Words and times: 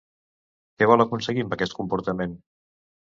Què 0.79 0.87
vol 0.91 1.03
aconseguir 1.05 1.43
amb 1.47 1.53
aquest 1.57 1.75
comportament? 1.81 2.33